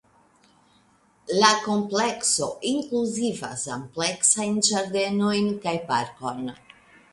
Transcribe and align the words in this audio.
La 1.43 1.51
komplekso 1.65 2.49
inkluzivas 2.71 3.67
ampleksajn 3.77 4.59
ĝardenojn 4.71 5.55
kaj 5.69 5.79
parkon. 5.95 6.45